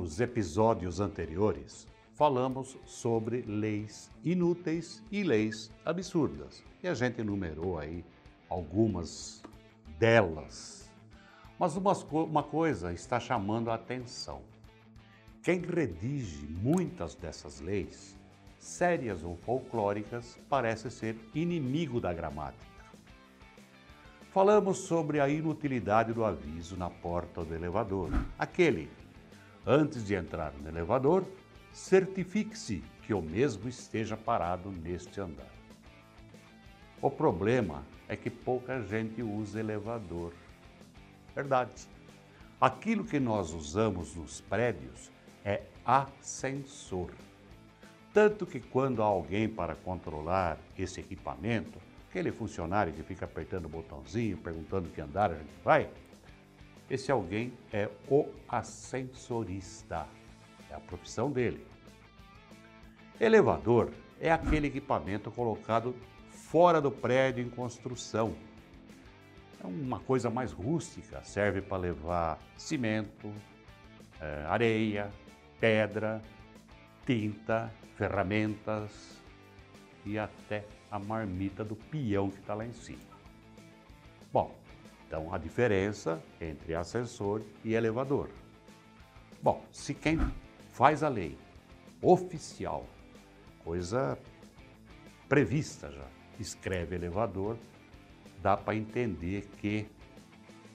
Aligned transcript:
Nos 0.00 0.18
episódios 0.18 0.98
anteriores, 0.98 1.86
falamos 2.14 2.74
sobre 2.86 3.42
leis 3.42 4.10
inúteis 4.24 5.04
e 5.12 5.22
leis 5.22 5.70
absurdas. 5.84 6.64
E 6.82 6.88
a 6.88 6.94
gente 6.94 7.20
enumerou 7.20 7.78
aí 7.78 8.02
algumas 8.48 9.42
delas. 9.98 10.90
Mas 11.58 11.76
uma, 11.76 12.42
coisa 12.42 12.94
está 12.94 13.20
chamando 13.20 13.70
a 13.70 13.74
atenção. 13.74 14.40
Quem 15.42 15.60
redige 15.60 16.46
muitas 16.46 17.14
dessas 17.14 17.60
leis, 17.60 18.16
sérias 18.58 19.22
ou 19.22 19.36
folclóricas, 19.36 20.38
parece 20.48 20.90
ser 20.90 21.14
inimigo 21.34 22.00
da 22.00 22.14
gramática. 22.14 22.64
Falamos 24.32 24.78
sobre 24.78 25.20
a 25.20 25.28
inutilidade 25.28 26.14
do 26.14 26.24
aviso 26.24 26.74
na 26.74 26.88
porta 26.88 27.44
do 27.44 27.54
elevador. 27.54 28.10
Aquele, 28.38 28.88
antes 29.66 30.06
de 30.06 30.14
entrar 30.14 30.52
no 30.54 30.68
elevador, 30.68 31.24
certifique-se 31.72 32.82
que 33.02 33.14
o 33.14 33.20
mesmo 33.20 33.68
esteja 33.68 34.16
parado 34.16 34.70
neste 34.70 35.20
andar. 35.20 35.50
O 37.00 37.10
problema 37.10 37.82
é 38.08 38.16
que 38.16 38.28
pouca 38.28 38.82
gente 38.82 39.22
usa 39.22 39.60
elevador. 39.60 40.32
Verdade. 41.34 41.72
Aquilo 42.60 43.04
que 43.04 43.18
nós 43.18 43.54
usamos 43.54 44.14
nos 44.14 44.40
prédios 44.42 45.10
é 45.44 45.62
ascensor. 45.84 47.10
Tanto 48.12 48.44
que 48.44 48.60
quando 48.60 49.02
há 49.02 49.06
alguém 49.06 49.48
para 49.48 49.74
controlar 49.74 50.58
esse 50.76 51.00
equipamento, 51.00 51.78
aquele 52.08 52.32
funcionário 52.32 52.92
que 52.92 53.02
fica 53.02 53.24
apertando 53.24 53.66
o 53.66 53.68
botãozinho, 53.68 54.36
perguntando 54.36 54.90
que 54.90 55.00
andar 55.00 55.30
a 55.30 55.34
gente 55.34 55.54
vai, 55.64 55.88
esse 56.90 57.12
alguém 57.12 57.52
é 57.72 57.88
o 58.08 58.28
ascensorista. 58.48 60.06
É 60.68 60.74
a 60.74 60.80
profissão 60.80 61.30
dele. 61.30 61.64
Elevador 63.20 63.92
é 64.20 64.30
aquele 64.32 64.66
equipamento 64.66 65.30
colocado 65.30 65.94
fora 66.30 66.80
do 66.80 66.90
prédio 66.90 67.44
em 67.44 67.48
construção. 67.48 68.34
É 69.62 69.66
uma 69.66 70.00
coisa 70.00 70.28
mais 70.28 70.52
rústica, 70.52 71.22
serve 71.22 71.60
para 71.60 71.76
levar 71.76 72.38
cimento, 72.56 73.32
é, 74.20 74.44
areia, 74.46 75.12
pedra, 75.60 76.20
tinta, 77.06 77.70
ferramentas 77.94 79.20
e 80.04 80.18
até 80.18 80.64
a 80.90 80.98
marmita 80.98 81.62
do 81.62 81.76
peão 81.76 82.30
que 82.30 82.40
está 82.40 82.54
lá 82.54 82.66
em 82.66 82.72
cima. 82.72 82.98
Bom, 84.32 84.59
então 85.10 85.34
a 85.34 85.38
diferença 85.38 86.22
entre 86.40 86.72
ascensor 86.72 87.42
e 87.64 87.74
elevador. 87.74 88.30
Bom, 89.42 89.64
se 89.72 89.92
quem 89.92 90.20
faz 90.68 91.02
a 91.02 91.08
lei 91.08 91.36
oficial 92.00 92.86
coisa 93.64 94.16
prevista 95.28 95.90
já. 95.90 96.06
Escreve 96.38 96.94
elevador, 96.94 97.58
dá 98.40 98.56
para 98.56 98.76
entender 98.76 99.48
que 99.58 99.84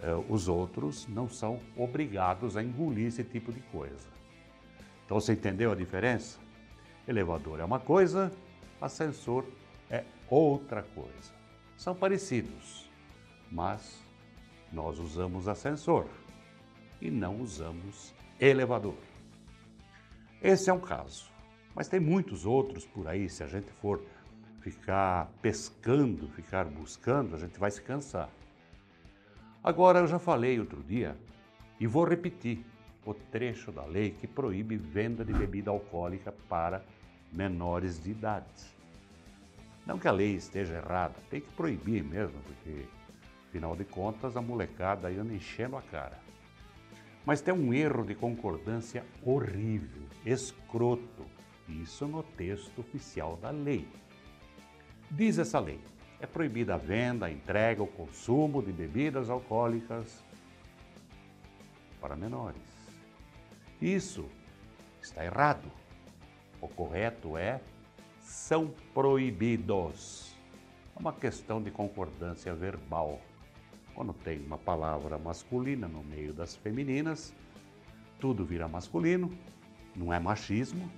uh, 0.00 0.32
os 0.32 0.46
outros 0.46 1.08
não 1.08 1.28
são 1.28 1.58
obrigados 1.76 2.56
a 2.56 2.62
engolir 2.62 3.08
esse 3.08 3.24
tipo 3.24 3.52
de 3.52 3.60
coisa. 3.62 4.08
Então 5.04 5.20
você 5.20 5.32
entendeu 5.32 5.72
a 5.72 5.74
diferença? 5.74 6.38
Elevador 7.06 7.58
é 7.58 7.64
uma 7.64 7.80
coisa, 7.80 8.32
ascensor 8.80 9.44
é 9.90 10.04
outra 10.28 10.84
coisa. 10.84 11.32
São 11.76 11.96
parecidos, 11.96 12.88
mas 13.50 14.00
nós 14.72 14.98
usamos 14.98 15.48
ascensor 15.48 16.06
e 17.00 17.10
não 17.10 17.40
usamos 17.40 18.14
elevador. 18.38 18.96
Esse 20.42 20.70
é 20.70 20.72
um 20.72 20.80
caso. 20.80 21.30
Mas 21.74 21.88
tem 21.88 22.00
muitos 22.00 22.46
outros 22.46 22.84
por 22.84 23.06
aí, 23.06 23.28
se 23.28 23.42
a 23.42 23.46
gente 23.46 23.70
for 23.80 24.02
ficar 24.60 25.30
pescando, 25.40 26.28
ficar 26.28 26.64
buscando, 26.64 27.34
a 27.34 27.38
gente 27.38 27.58
vai 27.58 27.70
se 27.70 27.80
cansar. 27.80 28.28
Agora, 29.62 30.00
eu 30.00 30.06
já 30.06 30.18
falei 30.18 30.58
outro 30.58 30.82
dia 30.82 31.16
e 31.78 31.86
vou 31.86 32.04
repetir 32.04 32.64
o 33.04 33.14
trecho 33.14 33.72
da 33.72 33.84
lei 33.84 34.10
que 34.10 34.26
proíbe 34.26 34.76
venda 34.76 35.24
de 35.24 35.32
bebida 35.32 35.70
alcoólica 35.70 36.32
para 36.48 36.84
menores 37.32 38.02
de 38.02 38.10
idade. 38.10 38.46
Não 39.86 39.98
que 39.98 40.08
a 40.08 40.12
lei 40.12 40.34
esteja 40.34 40.74
errada, 40.74 41.14
tem 41.30 41.40
que 41.40 41.52
proibir 41.52 42.02
mesmo, 42.02 42.38
porque, 42.42 42.86
afinal 43.50 43.74
de 43.74 43.84
contas, 43.84 44.36
a 44.36 44.40
molecada 44.40 45.08
anda 45.08 45.34
enchendo 45.34 45.76
a 45.76 45.82
cara. 45.82 46.16
Mas 47.26 47.40
tem 47.40 47.52
um 47.52 47.74
erro 47.74 48.04
de 48.04 48.14
concordância 48.14 49.04
horrível, 49.24 50.04
escroto, 50.24 51.26
isso 51.68 52.06
no 52.06 52.22
texto 52.22 52.78
oficial 52.78 53.36
da 53.36 53.50
lei. 53.50 53.86
Diz 55.10 55.36
essa 55.38 55.58
lei: 55.58 55.80
é 56.20 56.26
proibida 56.26 56.74
a 56.74 56.78
venda, 56.78 57.26
a 57.26 57.30
entrega, 57.30 57.82
o 57.82 57.88
consumo 57.88 58.62
de 58.62 58.72
bebidas 58.72 59.28
alcoólicas 59.28 60.24
para 62.00 62.14
menores. 62.14 62.62
Isso 63.82 64.26
está 65.02 65.24
errado. 65.24 65.70
O 66.60 66.68
correto 66.68 67.36
é 67.36 67.60
são 68.20 68.72
proibidos. 68.94 70.36
É 70.94 71.00
uma 71.00 71.12
questão 71.12 71.60
de 71.60 71.70
concordância 71.70 72.54
verbal. 72.54 73.20
Quando 73.94 74.12
tem 74.12 74.38
uma 74.38 74.58
palavra 74.58 75.18
masculina 75.18 75.86
no 75.86 76.02
meio 76.02 76.32
das 76.32 76.56
femininas, 76.56 77.34
tudo 78.18 78.44
vira 78.44 78.68
masculino, 78.68 79.30
não 79.94 80.12
é 80.12 80.18
machismo, 80.18 80.90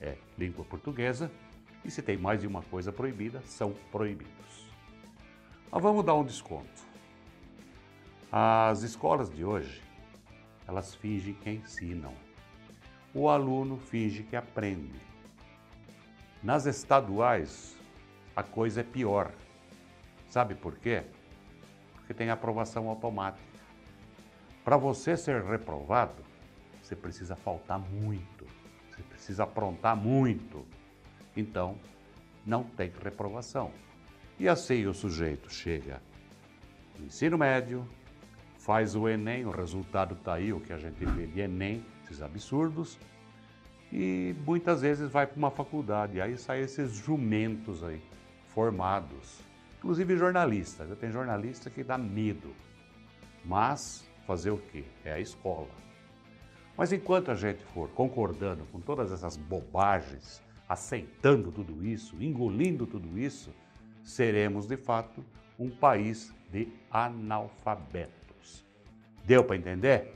é 0.00 0.16
língua 0.36 0.64
portuguesa, 0.64 1.30
e 1.84 1.90
se 1.90 2.02
tem 2.02 2.16
mais 2.16 2.40
de 2.40 2.46
uma 2.46 2.62
coisa 2.62 2.92
proibida, 2.92 3.42
são 3.42 3.72
proibidos. 3.90 4.66
Mas 5.70 5.82
vamos 5.82 6.04
dar 6.04 6.14
um 6.14 6.24
desconto. 6.24 6.82
As 8.30 8.82
escolas 8.82 9.30
de 9.30 9.44
hoje, 9.44 9.82
elas 10.66 10.94
fingem 10.94 11.34
que 11.34 11.50
ensinam. 11.50 12.12
O 13.14 13.28
aluno 13.28 13.78
finge 13.78 14.22
que 14.22 14.34
aprende. 14.34 15.00
Nas 16.42 16.66
estaduais, 16.66 17.76
a 18.34 18.42
coisa 18.42 18.80
é 18.80 18.84
pior. 18.84 19.32
Sabe 20.28 20.54
por 20.54 20.76
quê? 20.76 21.04
Porque 22.04 22.12
tem 22.12 22.28
aprovação 22.28 22.86
automática. 22.88 23.42
Para 24.62 24.76
você 24.76 25.16
ser 25.16 25.42
reprovado, 25.42 26.22
você 26.82 26.94
precisa 26.94 27.34
faltar 27.34 27.78
muito. 27.78 28.46
Você 28.90 29.02
precisa 29.02 29.44
aprontar 29.44 29.96
muito. 29.96 30.66
Então, 31.34 31.78
não 32.44 32.62
tem 32.62 32.92
reprovação. 33.02 33.70
E 34.38 34.46
assim 34.46 34.84
o 34.86 34.92
sujeito 34.92 35.50
chega 35.50 36.02
no 36.98 37.06
ensino 37.06 37.38
médio, 37.38 37.88
faz 38.58 38.94
o 38.94 39.08
Enem, 39.08 39.46
o 39.46 39.50
resultado 39.50 40.14
está 40.14 40.34
aí, 40.34 40.52
o 40.52 40.60
que 40.60 40.72
a 40.72 40.78
gente 40.78 41.04
vê 41.04 41.26
de 41.26 41.40
Enem, 41.40 41.84
esses 42.04 42.20
absurdos, 42.20 42.98
e 43.92 44.34
muitas 44.44 44.82
vezes 44.82 45.08
vai 45.08 45.26
para 45.26 45.38
uma 45.38 45.50
faculdade, 45.50 46.20
aí 46.20 46.36
saem 46.36 46.64
esses 46.64 46.92
jumentos 46.92 47.82
aí, 47.82 48.02
formados, 48.48 49.40
inclusive 49.84 50.16
jornalistas, 50.16 50.88
tem 50.98 51.12
jornalista 51.12 51.68
que 51.68 51.84
dá 51.84 51.98
medo, 51.98 52.54
mas 53.44 54.08
fazer 54.26 54.50
o 54.50 54.56
quê? 54.56 54.82
É 55.04 55.12
a 55.12 55.20
escola. 55.20 55.68
Mas 56.74 56.90
enquanto 56.90 57.30
a 57.30 57.34
gente 57.34 57.62
for 57.66 57.90
concordando 57.90 58.64
com 58.72 58.80
todas 58.80 59.12
essas 59.12 59.36
bobagens, 59.36 60.42
aceitando 60.66 61.52
tudo 61.52 61.84
isso, 61.84 62.16
engolindo 62.18 62.86
tudo 62.86 63.18
isso, 63.18 63.52
seremos 64.02 64.66
de 64.66 64.78
fato 64.78 65.22
um 65.58 65.68
país 65.68 66.34
de 66.50 66.66
analfabetos. 66.90 68.64
Deu 69.26 69.44
para 69.44 69.56
entender? 69.56 70.14